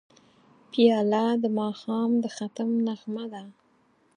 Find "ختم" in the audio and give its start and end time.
2.35-2.69